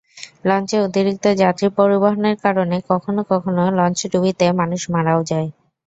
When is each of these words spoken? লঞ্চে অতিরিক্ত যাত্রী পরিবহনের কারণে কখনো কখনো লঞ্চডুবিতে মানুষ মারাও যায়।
লঞ্চে 0.45 0.77
অতিরিক্ত 0.81 1.25
যাত্রী 1.41 1.67
পরিবহনের 1.77 2.35
কারণে 2.43 2.77
কখনো 2.89 3.21
কখনো 3.31 3.63
লঞ্চডুবিতে 3.79 4.45
মানুষ 4.59 4.81
মারাও 4.93 5.21
যায়। 5.31 5.49